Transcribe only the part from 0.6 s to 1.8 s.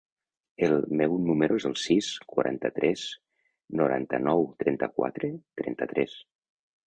El meu número es el